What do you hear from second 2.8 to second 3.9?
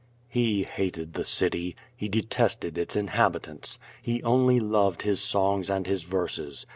inhabitants.